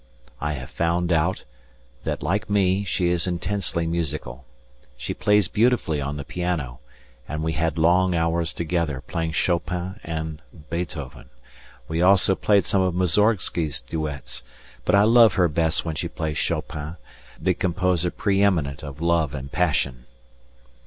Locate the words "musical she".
3.85-5.13